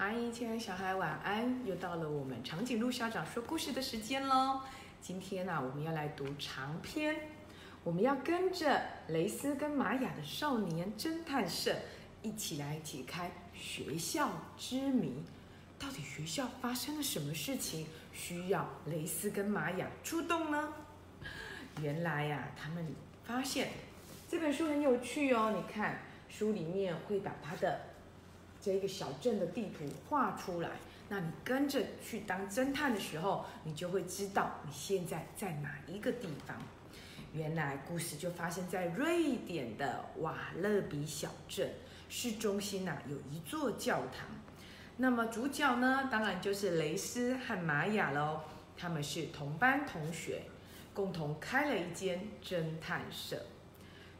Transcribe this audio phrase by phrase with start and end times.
[0.00, 1.66] 嗨，亲爱的小孩，晚安！
[1.66, 4.60] 又到了我们长颈鹿校长说故事的时间喽。
[5.00, 7.16] 今天呢、我们要来读长篇，
[7.82, 11.74] 我们要跟着雷斯跟玛雅的少年侦探社
[12.22, 15.24] 一起来解开学校之谜。
[15.80, 20.74] 到底学校发生了什么事情，需要雷斯跟玛雅出动呢？
[21.82, 22.94] 原来呀、他们
[23.24, 23.70] 发现
[24.28, 25.52] 这本书很有趣哦。
[25.56, 27.80] 你看，书里面会把他的
[28.68, 30.68] 这个小镇的地图画出来。
[31.08, 36.54] 那你跟着去当侦探的时候，你就会知道你现在在哪一个地方。
[37.32, 41.70] 原来故事就发生在瑞典的瓦勒比小镇，
[42.10, 44.28] 市中心呐、有一座教堂。
[44.98, 48.42] 那么主角呢，当然就是雷斯和玛雅喽。
[48.76, 50.42] 他们是同班同学，
[50.92, 53.40] 共同开了一间侦探社。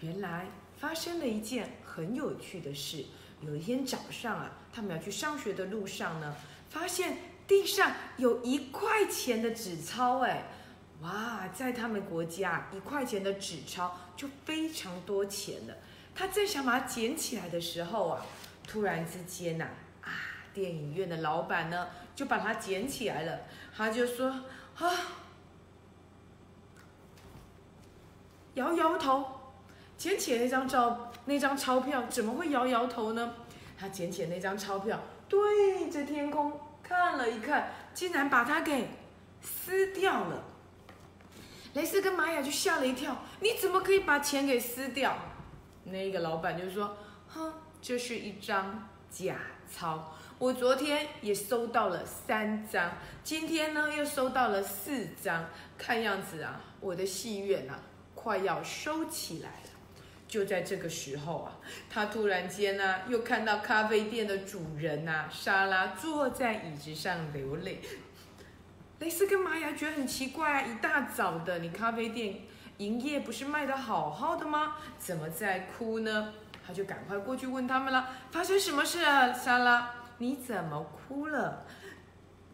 [0.00, 0.46] 原来
[0.78, 3.04] 发生了一件很有趣的事。
[3.40, 6.36] 有一天早上啊，他们要去上学的路上呢，
[6.68, 10.44] 发现地上有一块钱的纸钞，哎，
[11.00, 15.74] 哇，在他们国家一块钱的纸钞就非常多钱了。
[16.14, 18.26] 他正想把它捡起来的时候啊，
[18.66, 19.68] 突然之间呐、
[20.02, 20.12] 啊，
[20.52, 23.40] 电影院的老板呢就把它捡起来了，
[23.74, 24.28] 他就说
[24.76, 24.90] 啊，
[28.54, 29.39] 摇摇头，
[30.00, 33.34] 捡起那张照那张钞票，怎么会摇摇头呢？
[33.78, 34.98] 他捡起那张钞票，
[35.28, 38.88] 对着天空看了一看，竟然把它给
[39.42, 40.42] 撕掉了。
[41.74, 45.14] 雷斯跟玛雅就吓了一跳，你怎么可以把钱给撕掉？
[45.84, 46.96] 那个老板就说
[47.28, 49.36] ：“哼，这是一张假
[49.70, 52.92] 钞，我昨天也收到了三张，
[53.22, 55.44] 今天呢又收到了四张，
[55.76, 57.78] 看样子啊，我的戏院啊
[58.14, 59.56] 快要收起来了。”
[60.30, 61.58] 就在这个时候啊，
[61.90, 67.80] 他突然间呢、又看到咖啡店的主人呐、莎拉坐在椅子上流泪。
[69.00, 72.42] 雷斯跟玛雅觉得很奇怪啊，一大早的，你咖啡店
[72.78, 74.76] 营业不是卖的好好的吗？
[74.98, 76.32] 怎么在哭呢？
[76.64, 79.32] 他就赶快过去问他们了，发生什么事啊？
[79.32, 81.66] 莎拉，你怎么哭了？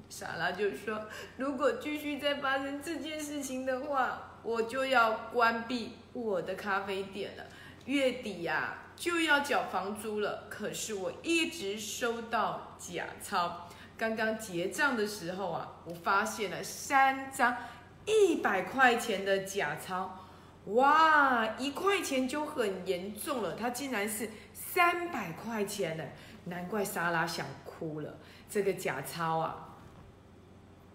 [0.09, 7.45] 莎拉就说，如果继续再发生这件事情的话，我就要关闭我的咖啡店了。
[7.87, 13.69] 月底呀、就要缴房租了，可是我一直收到假钞。
[13.97, 17.57] 刚刚结账的时候啊，我发现了三张
[18.05, 20.19] 一百块钱的假钞，
[20.67, 26.05] 哇，一块钱就很严重了，它竟然是三百块钱呢，
[26.45, 28.19] 难怪莎拉想哭了。
[28.51, 29.69] 这个假钞啊，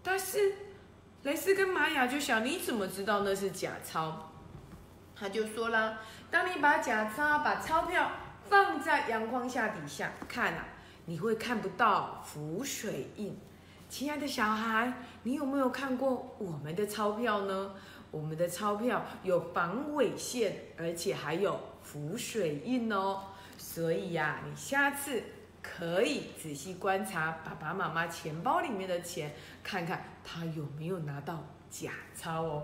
[0.03, 0.53] 但是
[1.23, 4.28] 雷斯跟玛雅就想，你怎么知道那是假钞？
[5.16, 6.00] 他就说啦，
[6.31, 8.09] 当你把假钞、把钞票
[8.50, 10.66] 放在阳光下底下看啊，
[11.06, 13.38] 你会看不到浮水印。
[13.90, 14.94] 亲爱的小孩，
[15.24, 17.72] 你有没有看过我们的钞票呢？
[18.09, 23.24] 我们的钞票有防伪线，而且还有浮水印哦。
[23.58, 25.22] 所以呀、你下次
[25.62, 32.64] 可以仔细观察爸爸妈妈钱包里面的钱，看看他有没有拿到假钞哦。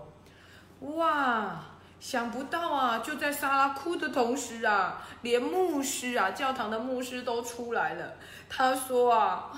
[0.80, 1.62] 哇！
[2.00, 8.14] 想不到啊，就在莎拉哭的同时啊，连牧师啊，教堂的牧师都出来了。
[8.48, 9.52] 他说啊，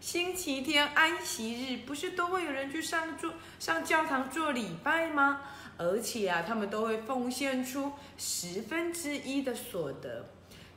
[0.00, 5.40] 星期天安息日不是都会有人去上做上教堂做礼拜吗？
[5.76, 10.24] 而且啊，他们都会奉献出十分之一的所得。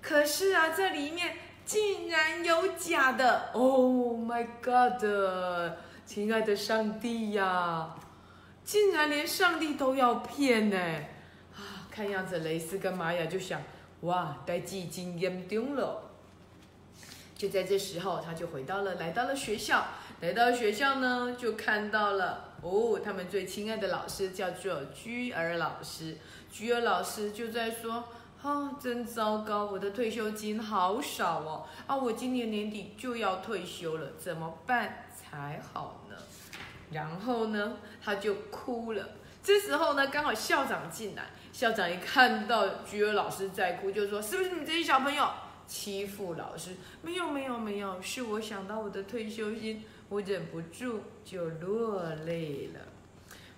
[0.02, 5.74] 可是啊，这里面竟然有假的！Oh my God！
[6.06, 7.96] 亲爱的上帝呀、
[8.72, 10.78] 竟然连上帝都要骗呢！
[11.54, 13.62] 啊，看样子雷斯跟玛雅就想，
[14.04, 16.10] 哇，代志已经严重了。
[17.36, 19.88] 就在这时候，他就回到了，来到了学校。
[20.22, 26.16] 来到学校呢，就看到了哦，他们最亲爱的老师叫做居尔老师。
[26.50, 28.06] 居尔老师就在说
[28.42, 31.68] ：“啊，真糟糕，我的退休金好少哦！
[31.88, 36.16] 啊，我今年年底就要退休了，怎么办才好呢？”
[36.92, 39.10] 然后呢，他就哭了。
[39.44, 45.28] 这时候呢，刚好校长进来，校长一看到菊儿老师在哭，就说：“是不是你这些小朋友
[45.66, 52.80] 欺负老师？”“没有，没有，没有，是我想到我的退休金，我忍不住就落泪了。”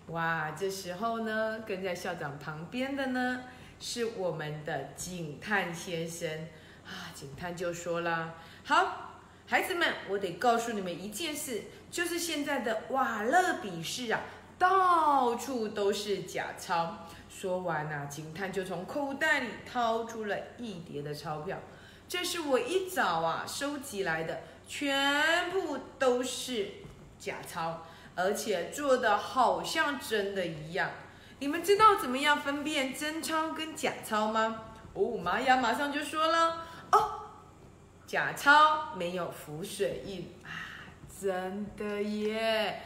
[0.07, 3.43] 哇，这时候呢，跟在校长旁边的呢，
[3.79, 6.29] 是我们的警探先生
[6.85, 7.11] 啊。
[7.13, 9.12] 警探就说啦：“好，
[9.45, 14.21] 孩子们，我得告诉你们一件事，就是现在的瓦勒比市啊，
[14.57, 21.59] 到处都是假钞。”说完啊，警探就从口袋里掏出了一叠的钞票。
[22.07, 26.69] 这是我一早啊收集来的，全部都是
[27.19, 27.81] 假钞，
[28.15, 30.91] 而且做的好像真的一样。
[31.39, 34.61] 你们知道怎么样分辨真钞跟假钞吗？
[34.93, 36.61] 哦，玛雅马上就说了，
[38.13, 40.85] 假钞没有浮水印啊，
[41.19, 42.79] 真的耶。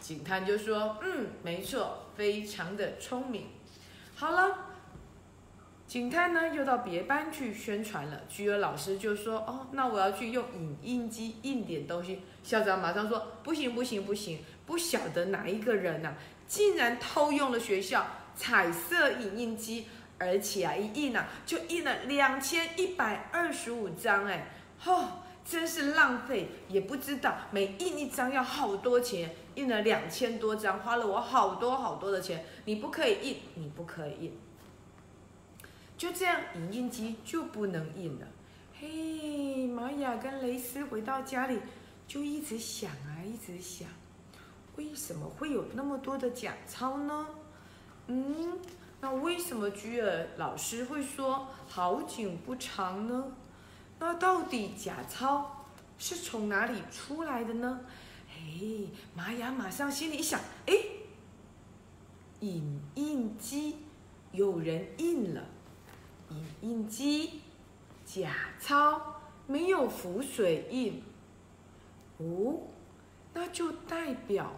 [0.00, 3.46] 警探就说，嗯，没错，非常的聪明。
[4.16, 4.58] 好了。
[5.86, 8.22] 警探呢，又到别班去宣传了。
[8.28, 14.42] 居儿老师就说：“哦，那我要去用影印机印点东西。”校长马上说：“不行，不行，不行！
[14.66, 16.12] 不晓得哪一个人呐，
[16.48, 18.04] 竟然偷用了学校
[18.34, 19.86] 彩色影印机，
[20.18, 25.04] 而且啊，一印啊就印了两千一百二十五张，哎，吼，
[25.44, 26.48] 真是浪费！
[26.68, 32.44] 也不知道每印一张要好多钱，印了两千多张，花了我好多好多的钱。
[32.64, 34.38] 你不可以印，你不可以印。”
[35.98, 38.26] 就这样，影印机就不能印了。
[38.78, 41.58] 嘿，玛雅跟蕾丝回到家里，
[42.06, 43.88] 就一直想啊，一直想，
[44.76, 47.26] 为什么会有那么多的假钞呢？
[48.08, 48.58] 嗯，
[49.00, 53.32] 那为什么居尔老师会说好景不长呢？
[53.98, 55.64] 那到底假钞
[55.98, 57.80] 是从哪里出来的呢？
[58.28, 60.74] 嘿，玛雅马上心里一想，哎，
[62.40, 63.76] 影印机
[64.32, 65.42] 有人印了。
[66.30, 67.40] 影印机
[68.04, 71.02] 假钞没有浮水印，
[72.18, 72.58] 哦，
[73.32, 74.52] 那就代表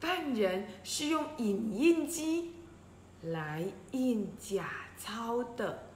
[0.00, 2.52] 犯人是用影印机
[3.22, 5.86] 来印假钞的。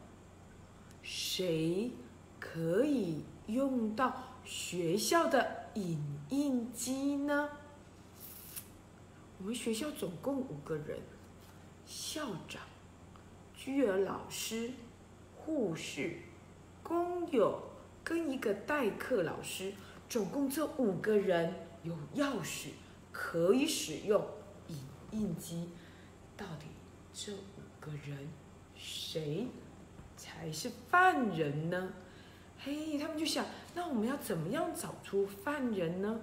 [1.03, 1.91] 谁
[2.39, 5.99] 可以用到学校的影
[6.31, 7.51] 印机呢？
[9.39, 10.99] 我们学校总共五个人，
[11.87, 12.63] 校长。
[13.57, 14.71] 居儿老师、
[15.37, 16.19] 护士、
[16.83, 17.63] 工友
[18.03, 19.73] 跟一个代课老师，
[20.09, 22.69] 总共这五个人有钥匙
[23.11, 24.23] 可以使用
[24.69, 24.77] 影
[25.13, 25.71] 印机。
[26.37, 26.67] 到底
[27.15, 28.29] 这五个人
[28.75, 29.47] 谁
[30.17, 31.93] 才是犯人呢？
[32.59, 36.21] 嘿，他们就想，那我们要怎么样找出犯人呢？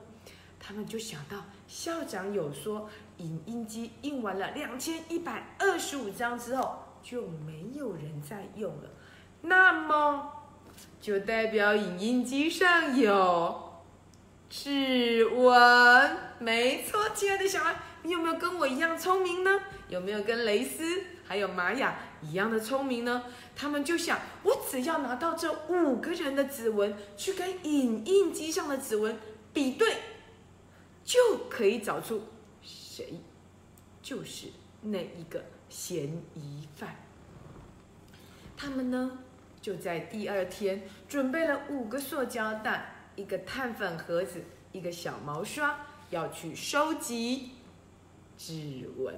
[0.59, 6.79] 他们就想到校长有说，影印机印完了两千一百二十五张之后。
[7.03, 8.89] 就没有人在用了，
[9.41, 10.31] 那么
[11.01, 13.81] 就代表影印机上有
[14.47, 16.17] 指纹。
[16.38, 19.49] 没错，亲爱的小孩，你有没有跟我一样聪明呢？
[19.91, 23.25] 有没有跟蕾丝还有玛雅一样的聪明呢？
[23.55, 29.17] 他们就想，我只要拿到这五个人的指纹，去跟影印机上的指纹
[29.53, 29.97] 比对，
[31.03, 32.23] 就可以找出
[32.63, 33.19] 谁
[34.01, 34.47] 就是
[34.81, 35.43] 那一个。
[35.71, 36.05] 嫌
[36.35, 36.97] 疑犯，
[38.57, 39.19] 他们呢
[39.61, 44.43] 就在第二天准备了五个塑胶袋、一个碳粉盒子、
[44.73, 45.79] 一个小毛刷，
[46.09, 47.51] 要去收集
[48.43, 49.13] 指纹。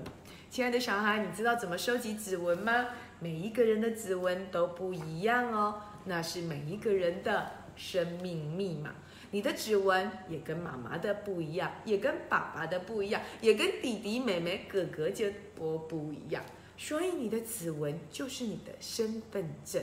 [0.49, 2.87] 亲爱的小孩，你知道怎么收集指纹吗？
[3.21, 8.93] 每一个人的指纹都不一样哦，那是每一个人的生命密码。
[9.31, 16.43] 你的指纹也跟妈妈的不一样，也跟爸爸的不一样，也跟弟弟、妹妹、哥哥就不不一样。
[16.77, 19.81] 所以你的指纹就是你的身份证。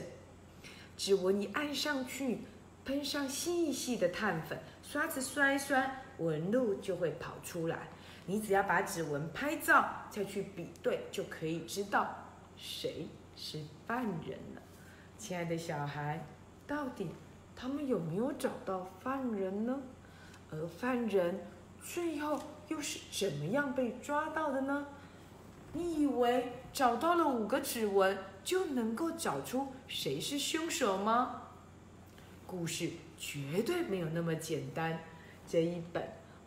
[0.95, 2.41] 指纹你按上去，
[2.85, 5.83] 喷上细细的碳粉，刷子刷一刷，
[6.19, 7.89] 纹路就会跑出来。
[8.31, 12.15] 你只要把指纹拍照，再去比对，就可以知道
[12.55, 14.61] 谁是犯人了。
[15.17, 16.25] 亲爱的小孩，
[16.65, 17.09] 到底？
[17.53, 19.77] 他们有没有找到犯人呢？
[20.49, 21.41] 而犯人
[21.83, 24.87] 最后又是怎么样被抓到的呢？
[25.73, 31.49] 你以为找到了五个指纹就能够找出谁是凶手吗？
[32.47, 34.97] 故事绝对没有那么简单。
[35.45, 36.01] 这一本《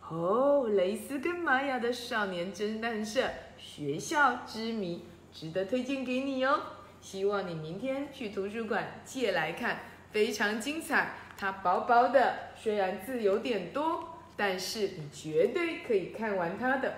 [0.09, 5.03] 哦，蕾丝跟玛雅的少年侦探社学校之谜》
[5.39, 6.61] 值得推荐给你哦。
[7.01, 9.79] 希望你明天去图书馆借来看。
[10.11, 16.93] 非常精彩，它薄薄的，虽然字有点多，但是你绝对可以看完它的。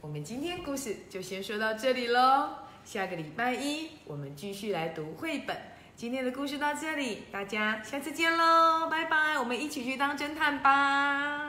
[0.00, 2.48] 我们今天故事就先说到这里喽，
[2.84, 5.56] 下个礼拜一我们继续来读绘本。
[5.94, 11.39] 今天的故事到这里，大家下次见喽，拜拜，我们一起去当侦探吧。